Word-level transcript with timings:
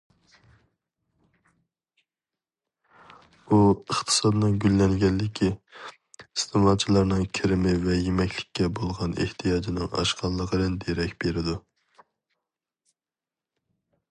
ئۇ-- 3.49 3.75
ئىقتىسادنىڭ 3.95 4.55
گۈللەنگەنلىكى، 4.63 5.51
ئىستېمالچىلارنىڭ 6.23 7.21
كىرىمى 7.41 7.75
ۋە 7.85 7.99
يېمەكلىككە 7.99 8.71
بولغان 8.81 9.15
ئېھتىياجىنىڭ 9.27 9.95
ئاشقانلىقىدىن 10.01 10.81
دېرەك 10.87 11.15
بېرىدۇ. 11.25 11.55